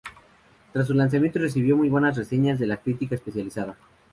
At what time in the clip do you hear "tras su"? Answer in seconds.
0.73-0.95